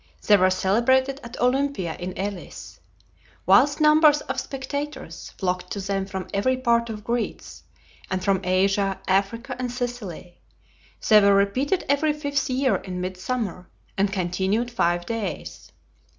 They 0.25 0.35
were 0.35 0.49
celebrated 0.49 1.19
at 1.23 1.39
Olympia 1.39 1.95
in 1.99 2.17
Elis. 2.17 2.79
Vast 3.45 3.79
numbers 3.79 4.21
of 4.21 4.39
spectators 4.39 5.29
flocked 5.37 5.69
to 5.73 5.79
them 5.79 6.07
from 6.07 6.27
every 6.33 6.57
part 6.57 6.89
of 6.89 7.03
Greece, 7.03 7.61
and 8.09 8.23
from 8.23 8.41
Asia, 8.43 8.99
Africa, 9.07 9.55
and 9.59 9.71
Sicily. 9.71 10.39
They 11.07 11.21
were 11.21 11.35
repeated 11.35 11.85
every 11.87 12.13
fifth 12.13 12.49
year 12.49 12.77
in 12.77 12.99
mid 12.99 13.15
summer, 13.15 13.69
and 13.95 14.11
continued 14.11 14.71
five 14.71 15.05
days. 15.05 15.71